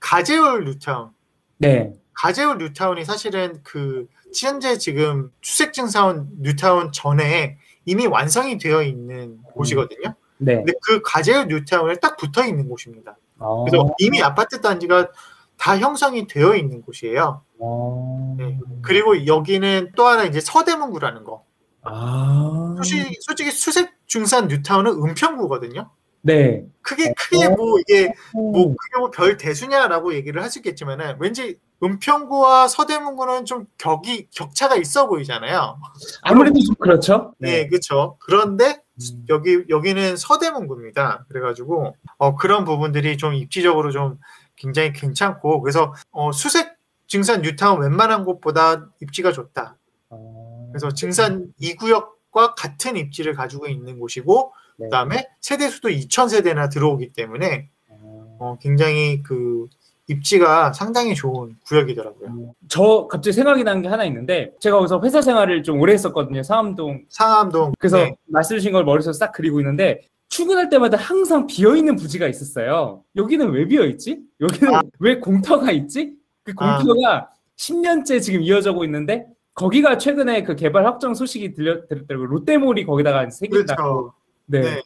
가재울 0.00 0.64
뉴타운. 0.64 1.10
네. 1.58 1.92
가제울 2.14 2.58
뉴타운이 2.58 3.04
사실은 3.04 3.60
그 3.62 4.06
현재 4.34 4.78
지금 4.78 5.30
추색증사원 5.42 6.28
뉴타운 6.40 6.92
전에 6.92 7.58
이미 7.84 8.06
완성이 8.06 8.56
되어 8.56 8.82
있는 8.82 9.38
곳이거든요. 9.42 10.14
네. 10.38 10.56
근데 10.56 10.72
그 10.82 11.00
가제울 11.02 11.48
뉴타운에 11.48 11.96
딱 11.96 12.16
붙어 12.16 12.44
있는 12.44 12.68
곳입니다. 12.68 13.16
어, 13.38 13.64
그래서 13.64 13.94
이미 13.98 14.22
아파트 14.22 14.60
단지가 14.60 15.10
다 15.56 15.78
형성이 15.78 16.26
되어 16.26 16.54
있는 16.54 16.82
곳이에요. 16.82 17.42
어, 17.58 18.34
네. 18.38 18.58
그리고 18.82 19.26
여기는 19.26 19.92
또 19.96 20.06
하나 20.06 20.24
이제 20.24 20.40
서대문구라는 20.40 21.24
거. 21.24 21.44
아, 21.82 22.74
솔직히, 22.76 23.16
솔직히 23.20 23.50
수색 23.50 23.92
중산 24.06 24.48
뉴타운은 24.48 24.92
은평구거든요. 24.92 25.90
네. 26.26 26.64
크게 26.82 27.14
크게 27.14 27.48
뭐 27.48 27.78
이게 27.80 28.12
뭐 28.34 28.52
뭐, 28.52 28.74
그게 28.76 28.98
뭐별 28.98 29.36
대수냐라고 29.36 30.14
얘기를 30.14 30.42
할 30.42 30.50
수 30.50 30.58
있겠지만은 30.60 31.16
왠지 31.18 31.58
은평구와 31.82 32.68
서대문구는 32.68 33.44
좀 33.44 33.66
격이 33.78 34.28
격차가 34.30 34.76
있어 34.76 35.08
보이잖아요. 35.08 35.78
아무래도 36.22 36.60
좀 36.60 36.74
그렇죠. 36.76 37.34
네, 37.38 37.68
그렇죠. 37.68 38.16
그런데 38.20 38.80
음. 39.00 39.26
여기 39.28 39.64
여기는 39.68 40.16
서대문구입니다. 40.16 41.26
그래가지고 41.28 41.96
어, 42.18 42.36
그런 42.36 42.64
부분들이 42.64 43.16
좀 43.16 43.34
입지적으로 43.34 43.90
좀 43.90 44.18
굉장히 44.56 44.92
괜찮고 44.92 45.60
그래서 45.60 45.92
어, 46.12 46.32
수색 46.32 46.76
증산 47.08 47.42
뉴타운 47.42 47.80
웬만한 47.80 48.24
곳보다 48.24 48.88
입지가 49.02 49.32
좋다. 49.32 49.76
어, 50.10 50.68
그래서 50.72 50.90
증산 50.90 51.52
2구역과 51.60 52.54
같은 52.56 52.96
입지를 52.96 53.34
가지고 53.34 53.66
있는 53.68 53.98
곳이고 53.98 54.52
네. 54.76 54.86
그다음에 54.86 55.28
세대 55.40 55.68
수도 55.68 55.88
2,000세대나 55.88 56.70
들어오기 56.70 57.12
때문에 57.12 57.68
어, 57.88 58.36
어, 58.38 58.58
굉장히 58.60 59.22
그 59.22 59.66
입지가 60.08 60.72
상당히 60.72 61.14
좋은 61.14 61.56
구역이더라고요. 61.66 62.54
저 62.68 63.08
갑자기 63.10 63.32
생각이 63.32 63.64
나는 63.64 63.82
게 63.82 63.88
하나 63.88 64.04
있는데 64.04 64.52
제가 64.60 64.76
거기서 64.76 65.00
회사 65.02 65.20
생활을 65.20 65.62
좀 65.62 65.80
오래 65.80 65.92
했었거든요. 65.94 66.42
상암동. 66.42 67.06
상암동 67.08 67.72
그래서 67.78 67.98
네. 67.98 68.16
말씀 68.26 68.56
주신 68.56 68.72
걸 68.72 68.84
머릿속에 68.84 69.12
싹 69.14 69.32
그리고 69.32 69.60
있는데 69.60 70.02
출근할 70.28 70.68
때마다 70.68 70.96
항상 70.96 71.46
비어 71.46 71.74
있는 71.74 71.96
부지가 71.96 72.28
있었어요. 72.28 73.02
여기는 73.16 73.50
왜 73.50 73.66
비어 73.66 73.84
있지? 73.86 74.20
여기는 74.40 74.74
아. 74.74 74.82
왜 75.00 75.18
공터가 75.18 75.72
있지? 75.72 76.14
그 76.44 76.52
공터가 76.54 77.30
10년째 77.56 78.22
지금 78.22 78.42
이어져고 78.42 78.84
있는데 78.84 79.26
거기가 79.54 79.98
최근에 79.98 80.44
그 80.44 80.54
개발 80.54 80.86
확정 80.86 81.14
소식이 81.14 81.54
들려 81.54 81.86
들었더라고요. 81.86 82.28
롯데몰이 82.28 82.84
거기다가 82.84 83.28
생긴다. 83.30 83.74
그렇죠. 83.74 84.12
네. 84.46 84.60
네. 84.60 84.82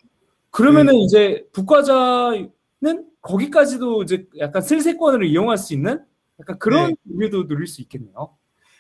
그러면은 0.50 0.94
이제 0.94 1.46
북과자는 1.52 2.50
거기까지도 3.22 4.02
이제 4.02 4.26
약간 4.38 4.62
슬세권으로 4.62 5.24
이용할 5.24 5.58
수 5.58 5.74
있는 5.74 6.04
약간 6.40 6.58
그런 6.58 6.88
네. 6.88 6.94
우려도 7.14 7.46
누릴 7.46 7.66
수 7.66 7.80
있겠네요. 7.82 8.36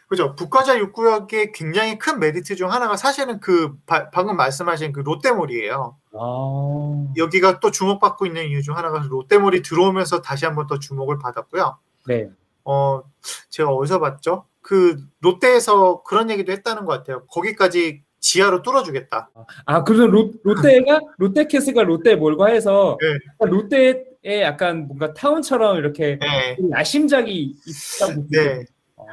그죠. 0.08 0.34
북과자 0.34 0.76
6구역의 0.78 1.52
굉장히 1.54 1.96
큰 1.96 2.18
메리트 2.18 2.56
중 2.56 2.72
하나가 2.72 2.96
사실은 2.96 3.38
그 3.38 3.76
바- 3.86 4.10
방금 4.10 4.36
말씀하신 4.36 4.92
그 4.92 5.00
롯데몰이에요. 5.00 5.96
아, 6.14 7.06
여기가 7.16 7.60
또 7.60 7.70
주목받고 7.70 8.26
있는 8.26 8.48
이유 8.48 8.60
중 8.62 8.76
하나가 8.76 8.98
롯데몰이 9.08 9.62
들어오면서 9.62 10.20
다시 10.20 10.46
한번 10.46 10.66
더 10.66 10.80
주목을 10.80 11.20
받았고요. 11.20 11.78
네. 12.08 12.28
어, 12.64 13.02
제가 13.50 13.70
어디서 13.70 14.00
봤죠? 14.00 14.46
그 14.62 15.00
롯데에서 15.20 16.02
그런 16.02 16.28
얘기도 16.30 16.50
했다는 16.50 16.86
것 16.86 16.92
같아요. 16.92 17.24
거기까지 17.26 18.02
지하로 18.20 18.62
뚫어주겠다. 18.62 19.30
아, 19.64 19.84
그래서 19.84 20.06
롯, 20.06 20.34
롯데가 20.44 21.00
롯데캐슬과 21.18 21.82
롯데 21.82 22.14
몰과 22.14 22.48
해서 22.48 22.98
네. 23.00 23.46
롯데의 23.46 24.42
약간 24.42 24.86
뭔가 24.86 25.12
타운처럼 25.14 25.78
이렇게 25.78 26.18
네. 26.20 26.56
야심작이 26.70 27.56
있다고. 27.66 28.26
네. 28.30 28.64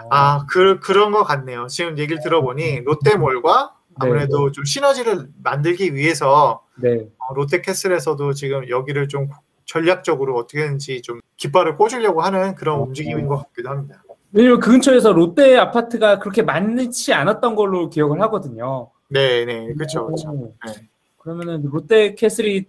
아, 0.10 0.36
아, 0.36 0.46
그, 0.50 0.80
그런 0.80 1.12
것 1.12 1.24
같네요. 1.24 1.68
지금 1.68 1.98
얘기를 1.98 2.22
들어보니 2.22 2.82
롯데몰과 2.82 3.74
아무래도 3.96 4.52
좀 4.52 4.64
시너지를 4.64 5.30
만들기 5.42 5.96
위해서 5.96 6.64
네. 6.76 7.08
어, 7.18 7.34
롯데캐슬에서도 7.34 8.34
지금 8.34 8.70
여기를 8.70 9.08
좀 9.08 9.30
전략적으로 9.66 10.36
어떻게든지 10.36 11.02
좀 11.02 11.20
깃발을 11.38 11.78
꽂으려고 11.78 12.22
하는 12.22 12.56
그런 12.56 12.80
어. 12.80 12.84
움직임인 12.84 13.28
것 13.28 13.38
같기도 13.38 13.70
합니다. 13.70 14.04
왜냐면 14.34 14.60
그 14.60 14.72
근처에서 14.72 15.14
롯데 15.14 15.58
아파트가 15.58 16.20
그렇게 16.20 16.44
많지 16.44 17.14
않았던 17.14 17.56
걸로 17.56 17.90
기억을 17.90 18.22
하거든요. 18.22 18.92
네, 19.10 19.46
네, 19.46 19.74
그렇죠, 19.74 20.06
그렇죠. 20.06 20.30
오. 20.30 20.54
네. 20.66 20.74
그러면은 21.18 21.64
롯데 21.64 22.16
캐슬이 22.16 22.66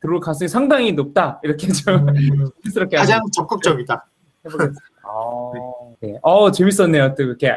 들어올 0.00 0.20
가능성이 0.20 0.48
상당히 0.48 0.92
높다. 0.92 1.40
이렇게 1.42 1.68
좀 1.68 2.08
음, 2.08 2.50
스럽게 2.70 2.96
가장 2.96 3.20
적극적이다. 3.32 4.06
해보겠습니다. 4.44 4.80
아, 5.04 5.94
네. 6.00 6.18
어, 6.22 6.50
재밌었네요. 6.50 7.14
또 7.14 7.22
이렇게 7.22 7.52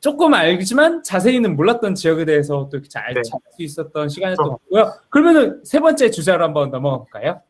조금 0.00 0.34
알지만 0.34 1.02
자세히는 1.02 1.56
몰랐던 1.56 1.94
지역에 1.94 2.24
대해서 2.24 2.68
또 2.70 2.76
이렇게 2.76 2.88
잘 2.88 3.14
네. 3.14 3.22
찾을 3.22 3.40
수 3.56 3.62
있었던 3.62 4.08
시간이었던 4.08 4.44
것 4.46 4.50
같고요. 4.58 4.94
그러면은 5.10 5.64
세 5.64 5.80
번째 5.80 6.10
주자로 6.10 6.44
한번 6.44 6.70
넘어가 6.70 6.98
볼까요? 6.98 7.40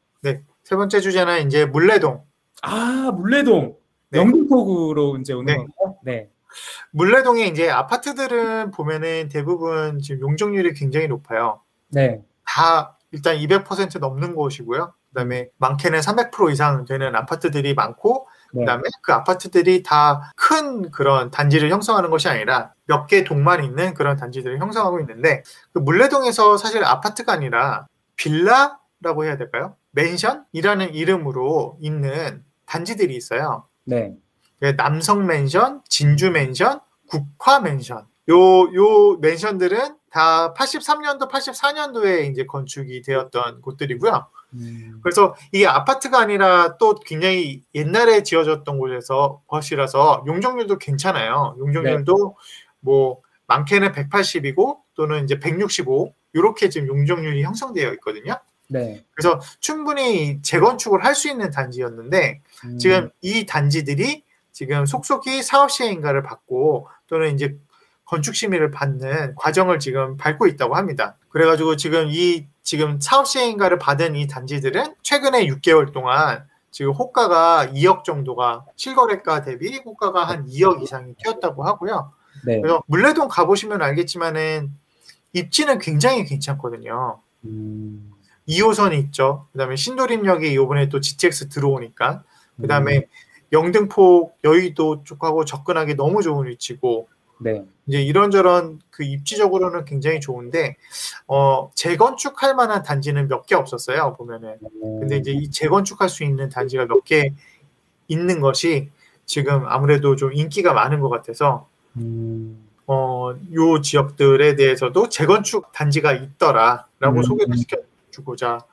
세 0.62 0.76
번째 0.76 1.00
주제는 1.00 1.46
이제 1.46 1.64
물레동. 1.66 2.22
아, 2.62 3.10
물레동. 3.14 3.76
네. 4.10 4.18
영등포구로 4.18 5.16
이제 5.18 5.32
오는 5.32 5.46
네. 5.46 5.56
건가요? 5.56 5.98
네. 6.04 6.28
물레동에 6.90 7.46
이제 7.46 7.70
아파트들은 7.70 8.70
보면은 8.72 9.28
대부분 9.28 9.98
지금 10.00 10.20
용적률이 10.20 10.74
굉장히 10.74 11.08
높아요. 11.08 11.60
네. 11.88 12.22
다 12.44 12.98
일단 13.10 13.36
200% 13.36 13.98
넘는 13.98 14.34
곳이고요. 14.34 14.92
그다음에 15.10 15.48
많게는 15.58 16.00
300% 16.00 16.50
이상 16.52 16.84
되는 16.86 17.14
아파트들이 17.14 17.74
많고 17.74 18.26
네. 18.54 18.60
그다음에 18.60 18.82
그 19.02 19.12
아파트들이 19.12 19.82
다 19.82 20.30
큰 20.36 20.90
그런 20.90 21.30
단지를 21.30 21.70
형성하는 21.70 22.08
것이 22.10 22.28
아니라 22.28 22.72
몇 22.86 23.06
개 23.06 23.24
동만 23.24 23.62
있는 23.64 23.94
그런 23.94 24.16
단지들을 24.16 24.58
형성하고 24.58 25.00
있는데 25.00 25.42
그 25.72 25.78
물레동에서 25.80 26.56
사실 26.56 26.84
아파트가 26.84 27.32
아니라 27.32 27.86
빌라라고 28.16 29.24
해야 29.24 29.36
될까요? 29.36 29.76
맨션이라는 29.92 30.94
이름으로 30.94 31.76
있는 31.80 32.44
단지들이 32.66 33.14
있어요. 33.14 33.66
네. 33.84 34.14
그 34.62 34.76
남성 34.76 35.26
맨션, 35.26 35.82
진주 35.88 36.30
맨션, 36.30 36.78
국화 37.08 37.58
맨션. 37.58 38.06
요, 38.28 38.36
요 38.74 39.16
맨션들은 39.20 39.96
다 40.08 40.54
83년도, 40.54 41.28
84년도에 41.28 42.30
이제 42.30 42.46
건축이 42.46 43.02
되었던 43.02 43.60
곳들이고요. 43.60 44.26
음, 44.54 45.00
그래서 45.02 45.34
이게 45.50 45.66
아파트가 45.66 46.20
아니라 46.20 46.76
또 46.76 46.94
굉장히 46.94 47.64
옛날에 47.74 48.22
지어졌던 48.22 48.78
곳에서 48.78 49.42
것이라서 49.48 50.22
용적률도 50.28 50.78
괜찮아요. 50.78 51.56
용적률도 51.58 52.36
뭐 52.78 53.20
많게는 53.48 53.90
180이고 53.90 54.78
또는 54.94 55.24
이제 55.24 55.40
165 55.40 56.14
이렇게 56.34 56.68
지금 56.68 56.86
용적률이 56.86 57.42
형성되어 57.42 57.94
있거든요. 57.94 58.38
네. 58.68 59.04
그래서 59.10 59.40
충분히 59.58 60.40
재건축을 60.40 61.04
할 61.04 61.16
수 61.16 61.28
있는 61.28 61.50
단지였는데 61.50 62.40
음, 62.64 62.78
지금 62.78 63.10
이 63.22 63.44
단지들이 63.44 64.22
지금 64.52 64.86
속속이 64.86 65.42
사업 65.42 65.70
시행인가를 65.70 66.22
받고 66.22 66.88
또는 67.08 67.34
이제 67.34 67.56
건축 68.04 68.34
심의를 68.34 68.70
받는 68.70 69.34
과정을 69.36 69.78
지금 69.78 70.16
밟고 70.16 70.46
있다고 70.46 70.76
합니다. 70.76 71.16
그래가지고 71.30 71.76
지금 71.76 72.08
이 72.10 72.46
지금 72.62 73.00
사업 73.00 73.26
시행인가를 73.26 73.78
받은 73.78 74.14
이 74.16 74.26
단지들은 74.26 74.94
최근에 75.02 75.46
6개월 75.46 75.92
동안 75.92 76.46
지금 76.70 76.92
호가가 76.92 77.68
2억 77.74 78.04
정도가 78.04 78.64
실거래가 78.76 79.42
대비 79.42 79.78
호가가 79.78 80.24
한 80.24 80.46
2억 80.46 80.82
이상이 80.82 81.14
뛰었다고 81.14 81.64
하고요. 81.64 82.12
네. 82.46 82.60
그래서 82.60 82.82
물레동 82.86 83.28
가보시면 83.28 83.82
알겠지만은 83.82 84.70
입지는 85.32 85.78
굉장히 85.78 86.24
괜찮거든요. 86.24 87.18
음, 87.44 88.12
2호선이 88.48 88.98
있죠. 89.04 89.46
그다음에 89.52 89.76
신도림역이 89.76 90.52
이번에 90.52 90.88
또 90.88 91.00
GTX 91.00 91.48
들어오니까 91.48 92.24
음. 92.56 92.62
그다음에 92.62 93.06
영등포 93.52 94.32
여의도 94.44 95.04
쪽하고 95.04 95.44
접근하기 95.44 95.94
너무 95.96 96.22
좋은 96.22 96.46
위치고 96.48 97.08
네. 97.40 97.64
이제 97.86 98.00
이런저런 98.00 98.80
그 98.90 99.02
입지적으로는 99.02 99.84
굉장히 99.84 100.20
좋은데 100.20 100.76
어 101.26 101.70
재건축할 101.74 102.54
만한 102.54 102.82
단지는 102.82 103.28
몇 103.28 103.46
개 103.46 103.54
없었어요 103.56 104.14
보면은 104.16 104.56
근데 105.00 105.16
이제 105.16 105.32
이 105.32 105.50
재건축할 105.50 106.08
수 106.08 106.24
있는 106.24 106.48
단지가 106.48 106.86
몇 106.86 107.04
개 107.04 107.32
있는 108.08 108.40
것이 108.40 108.90
지금 109.26 109.64
아무래도 109.66 110.16
좀 110.16 110.32
인기가 110.32 110.72
많은 110.72 111.00
것 111.00 111.08
같아서 111.08 111.66
음, 111.96 112.68
어요 112.86 113.80
지역들에 113.82 114.56
대해서도 114.56 115.08
재건축 115.08 115.72
단지가 115.72 116.12
있더라라고 116.12 117.18
음. 117.18 117.22
소개를 117.22 117.56
시켜주고자 117.56 118.64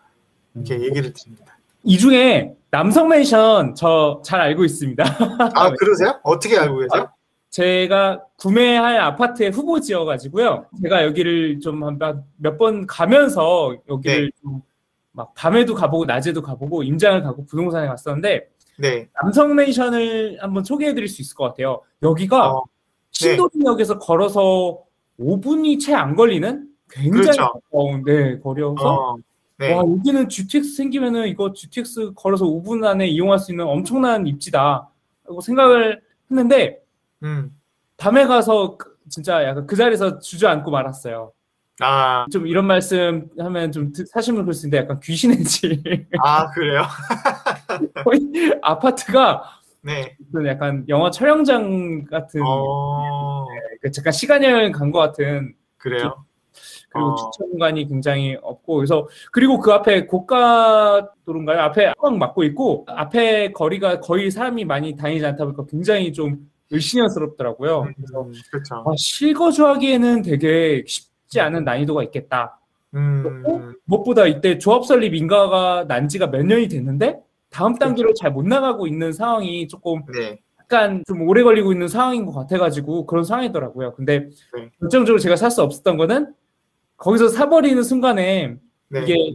이렇게 0.55 0.75
음. 0.75 0.83
얘기를 0.83 1.13
드립니다. 1.13 1.57
이 1.83 1.97
중에 1.97 2.53
남성 2.71 3.07
맨션 3.09 3.75
저 3.75 4.21
잘 4.23 4.39
알고 4.41 4.63
있습니다. 4.65 5.03
아 5.55 5.71
그러세요? 5.71 6.19
어떻게 6.23 6.57
알고 6.57 6.77
계세요? 6.79 7.09
제가 7.49 8.21
구매할 8.37 8.99
아파트의 8.99 9.49
후보지여가지고요. 9.51 10.65
제가 10.83 11.03
여기를 11.05 11.59
좀 11.61 11.79
몇 11.79 12.57
번 12.57 12.85
가면서 12.85 13.75
여기를 13.89 14.25
네. 14.25 14.29
좀막 15.13 15.33
밤에도 15.35 15.73
가보고 15.73 16.05
낮에도 16.05 16.41
가보고 16.43 16.83
임장을 16.83 17.23
가고 17.23 17.45
부동산에 17.45 17.87
갔었는데 17.87 18.49
네. 18.77 19.07
남성 19.21 19.55
맨션을 19.55 20.37
한번 20.41 20.63
소개해드릴 20.63 21.07
수 21.07 21.21
있을 21.23 21.35
것 21.35 21.45
같아요. 21.45 21.81
여기가 22.03 22.53
어, 22.53 22.63
신도림역에서 23.11 23.97
걸어서 23.99 24.79
5분이 25.19 25.81
채 25.81 25.93
안 25.95 26.15
걸리는 26.15 26.67
굉장히 26.89 27.23
그렇죠. 27.23 27.41
가까운 27.71 28.03
네, 28.05 28.39
거리여서 28.39 28.75
어, 28.87 29.17
네. 29.59 29.73
와 29.73 29.81
여기는 29.81 30.29
GTX 30.29 30.73
생기면은 30.75 31.27
이거 31.27 31.51
GTX 31.53 32.13
걸어서 32.15 32.45
5분 32.45 32.85
안에 32.85 33.07
이용할 33.07 33.39
수 33.39 33.51
있는 33.51 33.65
엄청난 33.67 34.25
입지다 34.25 34.89
라고 35.25 35.41
생각을 35.41 36.01
했는데 36.31 36.81
음. 37.23 37.53
밤에 37.97 38.25
가서 38.25 38.77
그- 38.77 38.97
진짜 39.09 39.43
약간 39.43 39.67
그 39.67 39.75
자리에서 39.75 40.19
주저앉고 40.19 40.71
말았어요. 40.71 41.33
아, 41.81 42.25
좀 42.31 42.45
이런 42.47 42.65
말씀 42.67 43.29
하면 43.39 43.71
좀 43.71 43.91
듣- 43.93 44.05
사심을 44.07 44.43
그럴 44.43 44.53
수 44.53 44.65
있는데 44.67 44.83
약간 44.83 44.99
귀신의 45.01 45.43
집 45.45 45.71
아 46.21 46.49
그래요? 46.51 46.83
아파트가 48.61 49.43
네. 49.81 50.15
약간 50.45 50.85
영화 50.89 51.09
촬영장 51.09 52.05
같은 52.05 52.41
어, 52.45 53.45
그 53.81 53.91
잠깐 53.91 54.11
시간 54.13 54.43
여행 54.43 54.71
간 54.71 54.91
것 54.91 54.99
같은 54.99 55.53
그래요? 55.77 56.25
그리고 56.89 57.09
어. 57.09 57.15
주차 57.15 57.45
공간이 57.49 57.87
굉장히 57.87 58.37
없고 58.41 58.75
그래서 58.77 59.07
그리고 59.31 59.59
그 59.59 59.71
앞에 59.71 60.05
고가 60.05 61.09
도로인가요? 61.25 61.59
앞에 61.61 61.93
꽉 61.97 62.17
막고 62.17 62.43
있고 62.45 62.85
앞에 62.87 63.51
거리가 63.51 63.99
거의 63.99 64.31
사람이 64.31 64.65
많이 64.65 64.95
다니지 64.95 65.25
않다 65.25 65.45
보니까 65.45 65.65
굉장히 65.67 66.11
좀 66.11 66.49
을씨년스럽더라고요. 66.71 67.87
그래서 67.95 68.21
음, 68.23 68.31
그렇죠. 68.51 68.75
아, 68.75 68.91
실거주하기에는 68.95 70.21
되게 70.23 70.83
쉽지 70.85 71.39
않은 71.39 71.63
난이도가 71.63 72.03
있겠다. 72.03 72.59
음, 72.95 73.43
무엇보다 73.85 74.25
이때 74.25 74.57
조합 74.57 74.83
설립 74.85 75.13
인가가 75.13 75.85
난 75.87 76.07
지가 76.07 76.27
몇 76.27 76.43
년이 76.43 76.67
됐는데 76.69 77.19
다음 77.51 77.75
단계로 77.75 78.13
잘 78.15 78.31
못 78.31 78.45
나가고 78.45 78.87
있는 78.87 79.13
상황이 79.13 79.67
조금 79.67 80.01
네. 80.13 80.39
약간 80.59 81.03
좀 81.07 81.21
오래 81.27 81.43
걸리고 81.43 81.71
있는 81.71 81.87
상황인 81.87 82.25
것 82.25 82.33
같아가지고 82.33 83.05
그런 83.05 83.23
상황이더라고요. 83.23 83.93
근데 83.95 84.29
네. 84.55 84.69
결정적으로 84.79 85.19
제가 85.19 85.35
살 85.35 85.49
수 85.51 85.61
없었던 85.63 85.97
거는 85.97 86.33
거기서 86.99 87.29
사버리는 87.29 87.81
순간에 87.83 88.55
네. 88.89 89.03
이게 89.03 89.33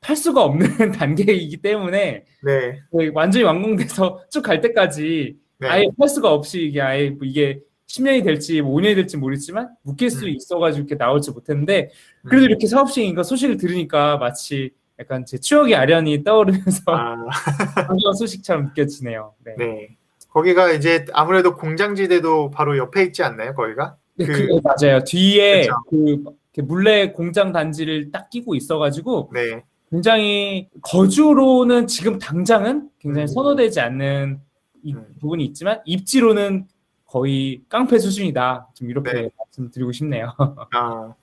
팔 0.00 0.16
수가 0.16 0.42
없는 0.42 0.66
단계이기 0.92 1.58
때문에 1.58 2.24
네. 2.42 2.80
거의 2.90 3.10
완전히 3.10 3.44
완공돼서 3.44 4.20
쭉 4.30 4.42
갈 4.42 4.60
때까지 4.60 5.36
네. 5.58 5.68
아예 5.68 5.84
팔 5.98 6.08
수가 6.08 6.32
없이 6.32 6.62
이게 6.62 6.80
아예 6.80 7.10
뭐 7.10 7.20
이게 7.22 7.60
10년이 7.86 8.24
될지 8.24 8.62
뭐 8.62 8.74
5년이 8.80 8.94
될지 8.96 9.16
모르겠지만 9.16 9.68
묶일 9.82 10.10
수 10.10 10.24
음. 10.24 10.30
있어가지고 10.30 10.86
이렇게 10.86 10.96
나올지 10.96 11.30
못했는데 11.30 11.90
그래도 12.24 12.46
음. 12.46 12.50
이렇게 12.50 12.66
사업 12.66 12.90
시행인가 12.90 13.22
소식을 13.22 13.58
들으니까 13.58 14.16
마치 14.16 14.70
약간 14.98 15.24
제 15.26 15.38
추억이 15.38 15.74
아련히 15.74 16.24
떠오르면서 16.24 16.82
아, 16.86 17.16
반가운 17.86 18.14
소식처럼 18.14 18.66
느껴지네요. 18.68 19.34
네. 19.44 19.54
네. 19.58 19.96
거기가 20.30 20.70
이제 20.72 21.04
아무래도 21.12 21.54
공장지대도 21.56 22.50
바로 22.50 22.78
옆에 22.78 23.02
있지 23.04 23.22
않나요? 23.22 23.54
거기가? 23.54 23.96
네, 24.14 24.24
그- 24.26 24.46
그, 24.48 24.60
맞아요. 24.64 25.04
뒤에 25.04 25.60
그쵸. 25.62 25.74
그 25.90 26.24
물레 26.60 27.12
공장 27.12 27.52
단지를 27.52 28.10
딱 28.10 28.28
끼고 28.30 28.54
있어가지고 28.54 29.30
네. 29.32 29.64
굉장히 29.90 30.68
거주로는 30.82 31.86
지금 31.86 32.18
당장은 32.18 32.90
굉장히 32.98 33.24
음. 33.24 33.26
선호되지 33.26 33.80
않는 33.80 34.40
이 34.82 34.94
음. 34.94 35.06
부분이 35.20 35.44
있지만 35.46 35.80
입지로는 35.84 36.66
거의 37.06 37.62
깡패 37.68 37.98
수준이다. 37.98 38.68
좀 38.74 38.90
이렇게 38.90 39.12
네. 39.12 39.28
말씀드리고 39.38 39.92
싶네요. 39.92 40.34
아, 40.72 41.14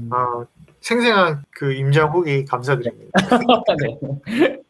음. 0.00 0.10
아, 0.10 0.46
생생한 0.80 1.44
그 1.50 1.72
임장 1.74 2.10
후기 2.10 2.44
감사드립니다. 2.44 3.10
네. 3.82 4.62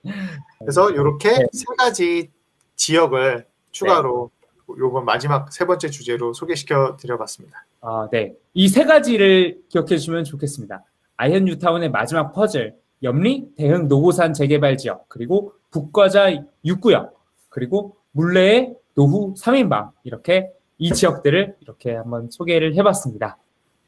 그래서 0.59 0.91
이렇게 0.91 1.31
네. 1.31 1.47
세 1.53 1.65
가지 1.79 2.31
지역을 2.75 3.47
추가로 3.71 4.31
요번 4.79 5.05
마지막 5.05 5.53
세 5.53 5.65
번째 5.65 5.89
주제로 5.89 6.33
소개시켜 6.33 6.97
드려봤습니다. 6.97 7.65
아, 7.89 8.09
네. 8.11 8.35
이 8.55 8.69
세 8.69 8.85
가지를 8.85 9.61
기억해 9.69 9.87
주시면 9.97 10.25
좋겠습니다. 10.25 10.83
아현 11.17 11.45
뉴타운의 11.45 11.91
마지막 11.91 12.33
퍼즐, 12.33 12.75
염리, 13.05 13.55
대흥, 13.57 13.87
노고산 13.87 14.33
재개발 14.33 14.77
지역, 14.77 15.09
그리고 15.09 15.53
북과자 15.71 16.31
6구역, 16.65 17.11
그리고 17.49 17.97
물레의 18.11 18.75
노후 18.95 19.35
3인방 19.35 19.91
이렇게 20.03 20.51
이 20.79 20.93
지역들을 20.93 21.57
이렇게 21.61 21.95
한번 21.95 22.29
소개를 22.31 22.75
해봤습니다. 22.75 23.39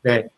네. 0.02 0.28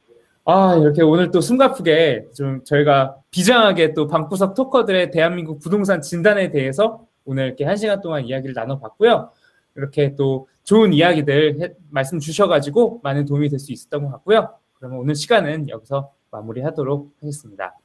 아, 0.46 0.74
이렇게 0.76 1.02
오늘 1.02 1.30
또 1.30 1.40
숨가쁘게 1.42 2.28
좀 2.34 2.64
저희가 2.64 3.16
비장하게 3.30 3.92
또 3.92 4.06
방구석 4.06 4.54
토커들의 4.54 5.10
대한민국 5.10 5.60
부동산 5.60 6.00
진단에 6.00 6.50
대해서 6.50 7.04
오늘 7.26 7.48
이렇게 7.48 7.64
한 7.64 7.76
시간 7.76 8.00
동안 8.00 8.24
이야기를 8.24 8.54
나눠봤고요. 8.54 9.30
이렇게 9.76 10.14
또 10.16 10.48
좋은 10.70 10.92
이야기들 10.92 11.60
해- 11.60 11.72
말씀 11.90 12.20
주셔가지고 12.20 13.00
많은 13.02 13.24
도움이 13.24 13.48
될 13.48 13.58
수 13.58 13.72
있었던 13.72 14.04
것 14.04 14.10
같고요. 14.12 14.54
그러면 14.74 15.00
오늘 15.00 15.16
시간은 15.16 15.68
여기서 15.68 16.12
마무리하도록 16.30 17.12
하겠습니다. 17.20 17.76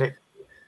네. 0.00 0.14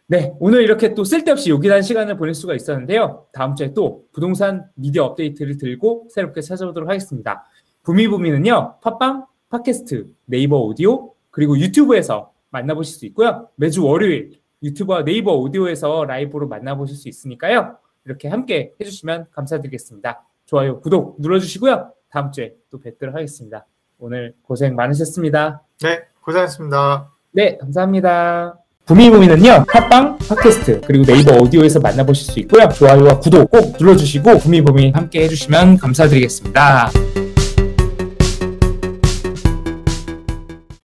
네, 0.07 0.33
오늘 0.39 0.63
이렇게 0.63 0.95
또 0.95 1.03
쓸데없이 1.03 1.51
요긴한 1.51 1.83
시간을 1.83 2.17
보낼 2.19 2.35
수가 2.35 2.55
있었는데요. 2.55 3.27
다음 3.33 3.57
주에 3.57 3.75
또 3.75 4.05
부동산 4.13 4.67
미디어 4.77 5.07
업데이트를 5.07 5.57
들고 5.57 6.07
새롭게 6.13 6.41
찾아오도록 6.41 6.89
하겠습니다. 6.89 7.45
부미부미는요, 7.83 8.77
팟빵, 8.81 9.27
팟캐스트, 9.49 10.07
네이버 10.27 10.61
오디오, 10.61 11.15
그리고 11.33 11.59
유튜브에서 11.59 12.33
만나보실 12.51 12.97
수 12.97 13.07
있고요. 13.07 13.49
매주 13.57 13.85
월요일 13.85 14.39
유튜브와 14.63 15.03
네이버 15.03 15.33
오디오에서 15.35 16.05
라이브로 16.05 16.47
만나보실 16.47 16.97
수 16.97 17.09
있으니까요. 17.09 17.77
이렇게 18.05 18.29
함께 18.29 18.73
해주시면 18.81 19.27
감사드리겠습니다. 19.33 20.25
좋아요, 20.47 20.81
구독 20.81 21.17
눌러주시고요. 21.21 21.93
다음 22.11 22.33
주에 22.33 22.55
또 22.71 22.81
뵙도록 22.81 23.15
하겠습니다. 23.15 23.67
오늘 23.99 24.35
고생 24.43 24.75
많으셨습니다. 24.75 25.63
네, 25.83 26.03
고생하셨습니다. 26.23 27.11
네, 27.33 27.59
감사합니다. 27.59 28.59
부미부미는요, 28.87 29.65
팟빵, 29.69 30.19
팟캐스트, 30.19 30.83
그리고 30.83 31.05
네이버 31.05 31.37
오디오에서 31.43 31.81
만나보실 31.81 32.33
수 32.33 32.39
있고요. 32.41 32.69
좋아요와 32.69 33.19
구독 33.19 33.51
꼭 33.51 33.75
눌러주시고, 33.79 34.39
부미부미 34.39 34.93
함께 34.93 35.25
해주시면 35.25 35.79
감사드리겠습니다. 35.79 37.26